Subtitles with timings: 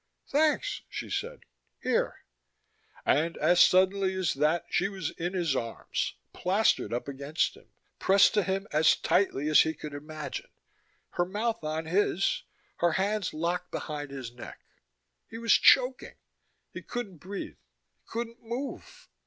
[0.25, 1.41] "Thanks," she said.
[1.79, 2.23] "Here."
[3.05, 7.67] And as suddenly as that she was in his arms, plastered up against him,
[7.99, 10.49] pressed to him as tightly as he could imagine,
[11.09, 12.41] her mouth on his,
[12.77, 14.61] her hands locked behind his neck:
[15.27, 16.15] he was choking,
[16.73, 17.57] he couldn't breathe,
[17.93, 19.07] he couldn't move....